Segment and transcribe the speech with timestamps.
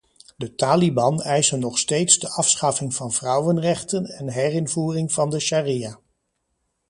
[0.35, 5.99] De taliban eisen nog steeds de afschaffing van vrouwenrechten en herinvoering van de sharia.